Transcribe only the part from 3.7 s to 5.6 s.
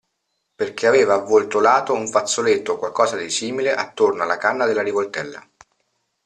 attorno alla canna della rivoltella.